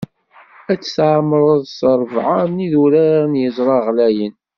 Ad 0.71 0.77
tt-tɛemmreḍ 0.79 1.61
s 1.77 1.79
ṛebɛa 1.99 2.39
n 2.45 2.63
idurar 2.65 3.23
n 3.31 3.39
yeẓra 3.41 3.77
ɣlayen. 3.85 4.35